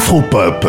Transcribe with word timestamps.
Afropop, 0.00 0.66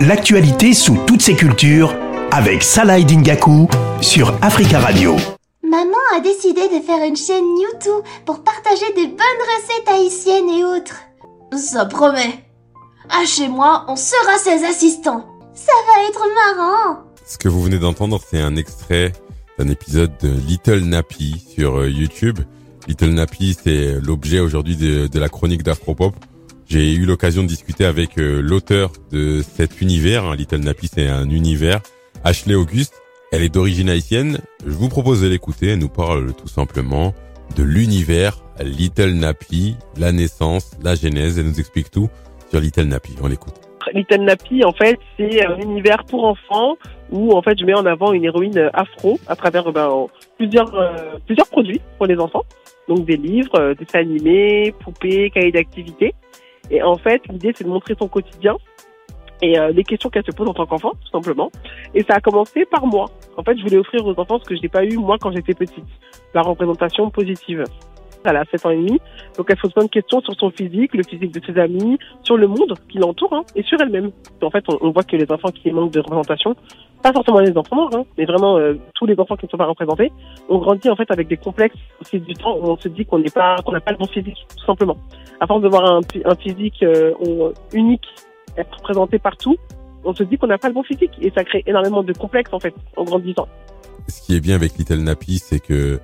l'actualité 0.00 0.74
sous 0.74 0.98
toutes 1.06 1.22
ses 1.22 1.34
cultures 1.34 1.94
avec 2.30 2.62
Salah 2.62 3.00
Dingaku 3.00 3.66
sur 4.02 4.34
Africa 4.42 4.78
Radio. 4.78 5.16
Maman 5.62 5.96
a 6.14 6.20
décidé 6.20 6.68
de 6.68 6.84
faire 6.84 7.02
une 7.02 7.16
chaîne 7.16 7.46
YouTube 7.58 8.04
pour 8.26 8.44
partager 8.44 8.84
des 8.94 9.06
bonnes 9.06 9.42
recettes 9.56 9.88
haïtiennes 9.88 10.50
et 10.50 10.64
autres. 10.64 11.00
Ça 11.56 11.86
promet. 11.86 12.44
Ah, 13.08 13.24
chez 13.24 13.48
moi, 13.48 13.86
on 13.88 13.96
sera 13.96 14.36
ses 14.36 14.62
assistants. 14.66 15.24
Ça 15.54 15.72
va 15.86 16.06
être 16.06 16.26
marrant. 16.34 16.98
Ce 17.24 17.38
que 17.38 17.48
vous 17.48 17.62
venez 17.62 17.78
d'entendre, 17.78 18.20
c'est 18.30 18.40
un 18.40 18.54
extrait 18.54 19.12
d'un 19.58 19.68
épisode 19.70 20.12
de 20.20 20.28
Little 20.28 20.84
Nappy 20.84 21.42
sur 21.56 21.78
euh, 21.78 21.88
YouTube. 21.88 22.40
Little 22.86 23.14
Nappy, 23.14 23.56
c'est 23.64 23.98
l'objet 23.98 24.40
aujourd'hui 24.40 24.76
de, 24.76 25.06
de, 25.06 25.18
la 25.18 25.30
chronique 25.30 25.62
d'Afropop. 25.62 26.14
J'ai 26.66 26.94
eu 26.94 27.04
l'occasion 27.04 27.42
de 27.42 27.48
discuter 27.48 27.84
avec 27.84 28.18
euh, 28.18 28.40
l'auteur 28.40 28.92
de 29.12 29.42
cet 29.42 29.80
univers. 29.80 30.24
Hein. 30.24 30.36
Little 30.36 30.60
Nappy, 30.60 30.88
c'est 30.88 31.08
un 31.08 31.28
univers. 31.28 31.80
Ashley 32.24 32.54
Auguste, 32.54 32.94
elle 33.32 33.42
est 33.42 33.52
d'origine 33.52 33.90
haïtienne. 33.90 34.38
Je 34.66 34.72
vous 34.72 34.88
propose 34.88 35.22
de 35.22 35.28
l'écouter. 35.28 35.68
Elle 35.68 35.78
nous 35.78 35.88
parle 35.88 36.32
tout 36.34 36.48
simplement 36.48 37.14
de 37.56 37.62
l'univers 37.62 38.42
Little 38.60 39.12
Nappy, 39.12 39.76
la 39.98 40.12
naissance, 40.12 40.72
la 40.82 40.94
genèse. 40.94 41.38
Elle 41.38 41.46
nous 41.46 41.60
explique 41.60 41.90
tout 41.90 42.08
sur 42.50 42.60
Little 42.60 42.84
Nappy. 42.84 43.14
On 43.22 43.26
l'écoute. 43.26 43.54
Little 43.92 44.22
Nappy, 44.22 44.64
en 44.64 44.72
fait, 44.72 44.98
c'est 45.16 45.44
un 45.44 45.58
univers 45.58 46.04
pour 46.04 46.24
enfants 46.24 46.76
où, 47.10 47.32
en 47.32 47.42
fait, 47.42 47.58
je 47.58 47.64
mets 47.64 47.74
en 47.74 47.84
avant 47.84 48.12
une 48.12 48.24
héroïne 48.24 48.70
afro 48.72 49.18
à 49.26 49.36
travers 49.36 49.70
ben, 49.70 50.06
plusieurs, 50.38 50.74
euh, 50.74 51.18
plusieurs 51.26 51.46
produits 51.48 51.80
pour 51.98 52.06
les 52.06 52.16
enfants. 52.16 52.44
Donc 52.88 53.04
des 53.04 53.16
livres, 53.16 53.58
euh, 53.58 53.74
dessins 53.74 54.00
animés, 54.00 54.74
poupées, 54.80 55.30
cahiers 55.30 55.52
d'activité. 55.52 56.14
Et 56.70 56.82
en 56.82 56.96
fait, 56.96 57.22
l'idée, 57.28 57.52
c'est 57.54 57.64
de 57.64 57.68
montrer 57.68 57.94
son 57.98 58.08
quotidien 58.08 58.56
et 59.42 59.58
euh, 59.58 59.72
les 59.72 59.84
questions 59.84 60.10
qu'elle 60.10 60.24
se 60.24 60.30
pose 60.30 60.48
en 60.48 60.54
tant 60.54 60.66
qu'enfant, 60.66 60.92
tout 60.92 61.10
simplement. 61.10 61.50
Et 61.94 62.02
ça 62.02 62.14
a 62.14 62.20
commencé 62.20 62.64
par 62.64 62.86
moi. 62.86 63.06
En 63.36 63.42
fait, 63.42 63.56
je 63.58 63.62
voulais 63.62 63.78
offrir 63.78 64.06
aux 64.06 64.18
enfants 64.18 64.38
ce 64.38 64.44
que 64.44 64.56
je 64.56 64.62
n'ai 64.62 64.68
pas 64.68 64.84
eu 64.84 64.96
moi 64.96 65.16
quand 65.20 65.32
j'étais 65.32 65.54
petite, 65.54 65.84
la 66.34 66.42
représentation 66.42 67.10
positive. 67.10 67.64
Elle 68.24 68.36
a 68.36 68.44
7 68.50 68.64
ans 68.64 68.70
et 68.70 68.76
demi, 68.76 69.00
donc 69.36 69.46
elle 69.50 69.56
se 69.56 69.62
pose 69.62 69.72
plein 69.74 69.84
de 69.84 69.90
questions 69.90 70.22
sur 70.22 70.34
son 70.36 70.50
physique, 70.50 70.94
le 70.94 71.02
physique 71.02 71.30
de 71.30 71.44
ses 71.44 71.60
amis, 71.60 71.98
sur 72.22 72.38
le 72.38 72.46
monde 72.46 72.74
qui 72.88 72.96
l'entoure 72.96 73.34
hein, 73.34 73.42
et 73.54 73.62
sur 73.62 73.78
elle-même. 73.82 74.12
En 74.40 74.48
fait, 74.48 74.64
on, 74.68 74.90
voit 74.92 75.02
que 75.02 75.16
les 75.16 75.30
enfants 75.30 75.50
qui 75.50 75.70
manquent 75.70 75.92
de 75.92 76.00
représentation, 76.00 76.56
pas 77.04 77.12
forcément 77.12 77.40
les 77.40 77.54
enfants 77.54 77.76
noirs, 77.76 77.90
hein, 77.94 78.04
mais 78.16 78.24
vraiment 78.24 78.56
euh, 78.56 78.78
tous 78.94 79.04
les 79.04 79.20
enfants 79.20 79.36
qui 79.36 79.44
ne 79.44 79.50
sont 79.50 79.58
pas 79.58 79.66
représentés, 79.66 80.10
on 80.48 80.56
grandit 80.56 80.88
en 80.88 80.96
fait 80.96 81.10
avec 81.10 81.28
des 81.28 81.36
complexes 81.36 81.76
au 82.00 82.18
du 82.18 82.32
temps 82.32 82.56
où 82.56 82.62
on 82.64 82.78
se 82.78 82.88
dit 82.88 83.04
qu'on 83.04 83.18
n'est 83.18 83.30
pas, 83.30 83.56
qu'on 83.62 83.72
n'a 83.72 83.80
pas 83.82 83.90
le 83.92 83.98
bon 83.98 84.06
physique, 84.06 84.46
tout 84.56 84.64
simplement. 84.64 84.96
À 85.38 85.46
force 85.46 85.60
de 85.60 85.68
voir 85.68 85.84
un, 85.84 86.00
un 86.24 86.34
physique 86.34 86.82
euh, 86.82 87.12
unique 87.74 88.06
être 88.56 88.74
représenté 88.78 89.18
partout, 89.18 89.56
on 90.02 90.14
se 90.14 90.22
dit 90.22 90.38
qu'on 90.38 90.46
n'a 90.46 90.56
pas 90.56 90.68
le 90.68 90.74
bon 90.74 90.82
physique 90.82 91.12
et 91.20 91.30
ça 91.30 91.44
crée 91.44 91.62
énormément 91.66 92.02
de 92.02 92.14
complexes 92.14 92.54
en 92.54 92.60
fait 92.60 92.74
en 92.96 93.04
grandissant. 93.04 93.48
Ce 94.08 94.22
qui 94.22 94.36
est 94.36 94.40
bien 94.40 94.54
avec 94.54 94.78
Little 94.78 95.02
Nappy, 95.02 95.38
c'est 95.38 95.60
que 95.60 96.00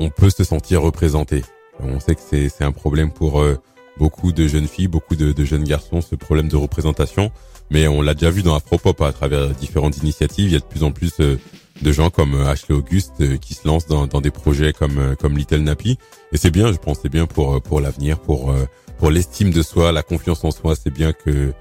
on 0.00 0.10
peut 0.10 0.30
se 0.30 0.42
sentir 0.42 0.82
représenté. 0.82 1.42
On 1.78 2.00
sait 2.00 2.16
que 2.16 2.20
c'est 2.20 2.64
un 2.64 2.72
problème 2.72 3.12
pour 3.12 3.40
euh, 3.40 3.54
beaucoup 4.00 4.32
de 4.32 4.48
jeunes 4.48 4.66
filles, 4.66 4.88
beaucoup 4.88 5.14
de, 5.14 5.30
de, 5.32 5.44
jeunes 5.44 5.62
garçons, 5.62 6.00
ce 6.00 6.16
problème 6.16 6.48
de 6.48 6.56
représentation. 6.56 7.30
Mais 7.70 7.86
on 7.86 8.00
l'a 8.00 8.14
déjà 8.14 8.30
vu 8.30 8.42
dans 8.42 8.54
Afropop 8.54 9.00
à 9.02 9.12
travers 9.12 9.48
différentes 9.50 9.98
initiatives. 9.98 10.46
Il 10.46 10.52
y 10.52 10.56
a 10.56 10.58
de 10.58 10.64
plus 10.64 10.82
en 10.82 10.90
plus 10.90 11.12
euh, 11.20 11.38
de 11.82 11.92
gens 11.92 12.08
comme 12.08 12.34
euh, 12.34 12.48
Ashley 12.48 12.74
Auguste 12.74 13.38
qui 13.40 13.52
se 13.52 13.68
lancent 13.68 13.86
dans, 13.86 14.06
dans 14.06 14.22
des 14.22 14.30
projets 14.30 14.72
comme 14.72 15.14
comme 15.20 15.36
Little 15.36 15.60
Nappy. 15.60 15.98
Et 16.32 16.38
c'est 16.38 16.50
bien, 16.50 16.72
je 16.72 16.78
pense, 16.78 17.00
c'est 17.02 17.10
bien 17.10 17.26
pour 17.26 17.62
pour 17.62 17.80
l'avenir, 17.82 18.18
pour 18.18 18.52
pour 18.98 19.10
l'estime 19.10 19.50
de 19.50 19.62
soi, 19.62 19.92
la 19.92 20.02
confiance 20.02 20.42
en 20.44 20.50
soi. 20.50 20.74
C'est 20.74 20.92
bien 20.92 21.12
que 21.12 21.52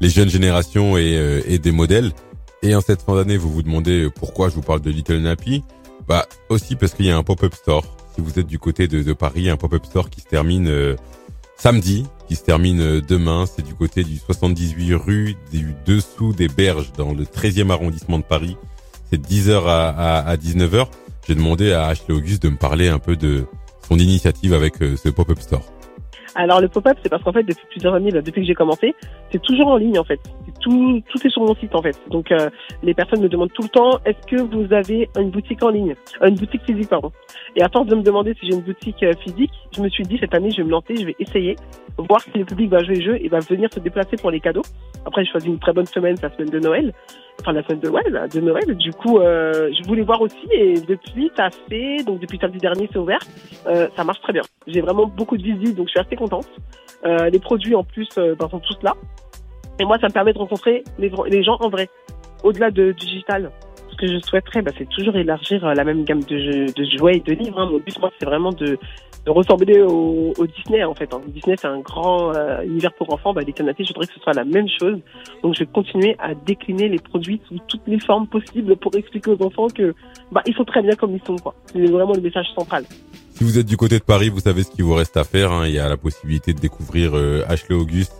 les 0.00 0.10
jeunes 0.10 0.28
générations 0.28 0.98
aient, 0.98 1.44
aient 1.48 1.58
des 1.60 1.72
modèles. 1.72 2.12
Et 2.62 2.74
en 2.74 2.80
cette 2.80 3.02
fin 3.02 3.14
d'année, 3.14 3.36
vous 3.36 3.52
vous 3.52 3.62
demandez 3.62 4.08
pourquoi 4.14 4.48
je 4.48 4.56
vous 4.56 4.62
parle 4.62 4.80
de 4.80 4.90
Little 4.90 5.20
Nappy? 5.20 5.62
Bah 6.08 6.26
aussi 6.48 6.74
parce 6.74 6.92
qu'il 6.92 7.06
y 7.06 7.10
a 7.10 7.16
un 7.16 7.22
pop-up 7.22 7.54
store 7.54 7.84
si 8.14 8.20
vous 8.20 8.38
êtes 8.38 8.46
du 8.46 8.58
côté 8.58 8.86
de, 8.86 9.02
de 9.02 9.12
Paris, 9.12 9.50
un 9.50 9.56
pop-up 9.56 9.84
store 9.84 10.08
qui 10.08 10.20
se 10.20 10.26
termine 10.26 10.68
euh, 10.68 10.94
samedi, 11.64 12.04
qui 12.28 12.36
se 12.36 12.42
termine 12.42 12.80
euh, 12.82 13.00
demain. 13.00 13.46
C'est 13.46 13.62
du 13.62 13.72
côté 13.72 14.04
du 14.04 14.18
78 14.18 14.92
rue 14.96 15.34
du 15.50 15.74
dessous 15.86 16.34
des 16.34 16.48
Berges, 16.48 16.92
dans 16.92 17.14
le 17.14 17.24
13e 17.24 17.70
arrondissement 17.70 18.18
de 18.18 18.22
Paris. 18.22 18.58
C'est 19.10 19.18
10h 19.18 19.64
à, 19.66 19.88
à, 19.88 20.28
à 20.28 20.36
19h. 20.36 20.88
J'ai 21.26 21.34
demandé 21.34 21.72
à 21.72 21.86
Ashley 21.86 22.14
Auguste 22.14 22.42
de 22.42 22.50
me 22.50 22.58
parler 22.58 22.88
un 22.88 22.98
peu 22.98 23.16
de 23.16 23.46
son 23.88 23.98
initiative 23.98 24.52
avec 24.52 24.82
euh, 24.82 24.98
ce 25.02 25.08
pop-up 25.08 25.40
store. 25.40 25.64
Alors 26.34 26.60
le 26.60 26.68
pop-up, 26.68 26.98
c'est 27.02 27.08
parce 27.08 27.22
qu'en 27.22 27.32
fait, 27.32 27.44
depuis 27.44 27.66
plusieurs 27.70 27.94
années, 27.94 28.10
depuis 28.10 28.42
que 28.42 28.46
j'ai 28.46 28.54
commencé, 28.54 28.94
c'est 29.30 29.40
toujours 29.40 29.68
en 29.68 29.76
ligne 29.76 29.98
en 29.98 30.04
fait. 30.04 30.20
Tout, 30.60 31.02
tout 31.08 31.26
est 31.26 31.30
sur 31.30 31.42
mon 31.42 31.54
site 31.54 31.74
en 31.74 31.82
fait. 31.82 31.96
Donc 32.10 32.32
euh, 32.32 32.50
les 32.82 32.94
personnes 32.94 33.20
me 33.20 33.28
demandent 33.28 33.52
tout 33.52 33.62
le 33.62 33.68
temps, 33.68 34.00
est-ce 34.04 34.26
que 34.26 34.42
vous 34.42 34.72
avez 34.72 35.08
une 35.18 35.30
boutique 35.30 35.62
en 35.62 35.70
ligne, 35.70 35.94
une 36.22 36.34
boutique 36.34 36.62
physique 36.64 36.88
pardon. 36.88 37.12
Et 37.56 37.62
à 37.62 37.68
force 37.68 37.86
de 37.86 37.94
me 37.94 38.02
demander 38.02 38.34
si 38.34 38.48
j'ai 38.48 38.56
une 38.56 38.62
boutique 38.62 39.02
euh, 39.02 39.12
physique, 39.20 39.52
je 39.76 39.80
me 39.80 39.88
suis 39.88 40.04
dit 40.04 40.18
cette 40.18 40.34
année, 40.34 40.50
je 40.50 40.58
vais 40.58 40.64
me 40.64 40.70
lancer, 40.70 40.96
je 40.96 41.06
vais 41.06 41.16
essayer, 41.18 41.56
voir 41.98 42.20
si 42.20 42.36
le 42.36 42.44
public 42.44 42.70
va 42.70 42.82
jouer 42.82 42.96
le 42.96 43.02
jeu 43.02 43.18
et 43.24 43.28
va 43.28 43.38
venir 43.38 43.72
se 43.72 43.80
déplacer 43.80 44.16
pour 44.16 44.30
les 44.30 44.40
cadeaux. 44.40 44.64
Après, 45.06 45.24
j'ai 45.24 45.30
choisi 45.30 45.48
une 45.48 45.58
très 45.58 45.72
bonne 45.72 45.86
semaine, 45.86 46.16
la 46.22 46.30
semaine 46.30 46.50
de 46.50 46.58
Noël 46.58 46.92
enfin 47.40 47.52
la 47.52 47.62
semaine 47.64 47.80
de 47.80 47.88
Noël, 47.88 48.28
de 48.32 48.40
Noël. 48.40 48.76
Du 48.76 48.90
coup, 48.92 49.18
euh, 49.18 49.70
je 49.72 49.86
voulais 49.86 50.02
voir 50.02 50.20
aussi 50.20 50.46
et 50.52 50.74
depuis 50.80 51.30
ça 51.36 51.48
fait 51.68 52.02
donc 52.04 52.20
depuis 52.20 52.38
samedi 52.38 52.58
dernier 52.58 52.88
c'est 52.92 52.98
ouvert, 52.98 53.20
euh, 53.66 53.88
ça 53.96 54.04
marche 54.04 54.20
très 54.20 54.32
bien. 54.32 54.42
J'ai 54.66 54.80
vraiment 54.80 55.06
beaucoup 55.06 55.36
de 55.36 55.42
visites 55.42 55.76
donc 55.76 55.88
je 55.88 55.92
suis 55.92 56.00
assez 56.00 56.16
contente. 56.16 56.48
Euh, 57.04 57.28
les 57.28 57.38
produits 57.38 57.74
en 57.74 57.84
plus 57.84 58.08
euh, 58.16 58.34
ben, 58.38 58.48
sont 58.48 58.60
tous 58.60 58.78
là 58.82 58.94
et 59.78 59.84
moi 59.84 59.98
ça 60.00 60.06
me 60.08 60.12
permet 60.12 60.32
de 60.32 60.38
rencontrer 60.38 60.84
les, 60.98 61.12
les 61.28 61.42
gens 61.42 61.56
en 61.60 61.68
vrai, 61.68 61.88
au-delà 62.42 62.70
de 62.70 62.92
digital. 62.92 63.50
Ce 63.94 64.06
que 64.06 64.12
je 64.12 64.18
souhaiterais, 64.18 64.62
ben, 64.62 64.74
c'est 64.76 64.88
toujours 64.88 65.14
élargir 65.16 65.64
euh, 65.64 65.74
la 65.74 65.84
même 65.84 66.04
gamme 66.04 66.22
de, 66.24 66.72
de 66.72 66.98
jouets 66.98 67.16
et 67.16 67.20
de 67.20 67.32
livres. 67.32 67.60
Hein. 67.60 67.68
Mon 67.70 67.78
but, 67.78 67.98
moi, 68.00 68.10
c'est 68.18 68.26
vraiment 68.26 68.50
de, 68.50 68.76
ressembler 69.30 69.80
au, 69.80 70.32
Disney 70.56 70.84
en 70.84 70.94
fait. 70.94 71.12
Hein. 71.14 71.20
Disney 71.28 71.56
c'est 71.58 71.68
un 71.68 71.80
grand 71.80 72.34
euh, 72.34 72.62
univers 72.62 72.92
pour 72.94 73.12
enfants, 73.12 73.32
bah, 73.32 73.40
les 73.40 73.54
je 73.56 73.88
voudrais 73.88 74.06
que 74.06 74.12
ce 74.12 74.20
soit 74.20 74.34
la 74.34 74.44
même 74.44 74.68
chose. 74.68 74.98
Donc 75.42 75.54
je 75.54 75.60
vais 75.60 75.70
continuer 75.72 76.16
à 76.18 76.34
décliner 76.34 76.88
les 76.88 76.98
produits 76.98 77.40
sous 77.48 77.58
toutes 77.66 77.86
les 77.86 77.98
formes 78.00 78.26
possibles 78.26 78.76
pour 78.76 78.94
expliquer 78.94 79.30
aux 79.30 79.42
enfants 79.42 79.68
que 79.68 79.94
bah, 80.30 80.42
ils 80.46 80.54
sont 80.54 80.64
très 80.64 80.82
bien 80.82 80.94
comme 80.94 81.14
ils 81.14 81.22
sont. 81.24 81.36
C'est 81.72 81.86
vraiment 81.86 82.12
le 82.12 82.20
message 82.20 82.46
central. 82.54 82.84
Si 83.30 83.44
vous 83.44 83.58
êtes 83.58 83.66
du 83.66 83.76
côté 83.76 83.98
de 83.98 84.04
Paris, 84.04 84.28
vous 84.28 84.40
savez 84.40 84.62
ce 84.62 84.70
qu'il 84.70 84.84
vous 84.84 84.94
reste 84.94 85.16
à 85.16 85.24
faire. 85.24 85.52
Hein. 85.52 85.66
Il 85.66 85.72
y 85.72 85.78
a 85.78 85.88
la 85.88 85.96
possibilité 85.96 86.52
de 86.52 86.60
découvrir 86.60 87.12
euh, 87.14 87.44
Ashley 87.48 87.74
Auguste, 87.74 88.12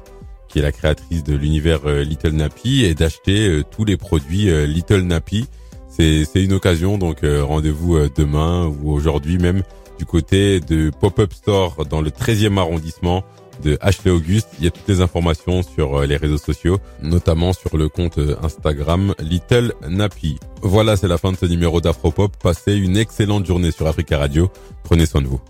qui 0.49 0.59
est 0.59 0.63
la 0.63 0.73
créatrice 0.73 1.23
de 1.23 1.37
l'univers 1.37 1.81
Little 1.87 2.33
Nappy, 2.33 2.85
et 2.85 2.95
d'acheter 2.95 3.63
tous 3.77 3.85
les 3.85 3.97
produits 3.97 4.49
Little 4.67 5.03
Nappy. 5.03 5.49
C'est 5.97 6.43
une 6.43 6.53
occasion, 6.53 6.99
donc 6.99 7.21
rendez-vous 7.23 7.99
demain 8.17 8.67
ou 8.67 8.93
aujourd'hui 8.93 9.39
même 9.39 9.63
du 9.99 10.05
côté 10.05 10.61
de 10.61 10.91
Pop-Up 10.91 11.33
Store 11.33 11.87
dans 11.87 12.01
le 12.01 12.11
13e 12.11 12.59
arrondissement 12.59 13.25
de 13.63 13.79
Ashley 13.81 14.11
Auguste. 14.11 14.49
Il 14.59 14.65
y 14.65 14.69
a 14.69 14.71
toutes 14.71 14.89
les 14.89 15.01
informations 15.01 15.63
sur 15.63 16.01
euh, 16.01 16.07
les 16.07 16.17
réseaux 16.17 16.39
sociaux, 16.39 16.79
notamment 17.03 17.53
sur 17.53 17.77
le 17.77 17.89
compte 17.89 18.19
euh, 18.19 18.37
Instagram 18.43 19.15
Little 19.21 19.75
Nappy. 19.89 20.39
Voilà, 20.63 20.97
c'est 20.97 21.09
la 21.09 21.19
fin 21.19 21.33
de 21.33 21.37
ce 21.37 21.47
numéro 21.47 21.81
d'Afropop. 21.81 22.37
Passez 22.37 22.75
une 22.75 22.97
excellente 22.97 23.47
journée 23.47 23.71
sur 23.71 23.87
Africa 23.87 24.19
Radio. 24.19 24.51
Prenez 24.83 25.07
soin 25.07 25.23
de 25.23 25.29
vous. 25.29 25.41